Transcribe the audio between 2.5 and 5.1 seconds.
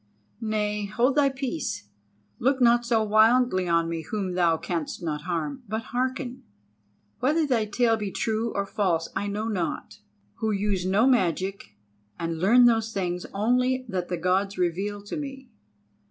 not so wildly on me whom thou canst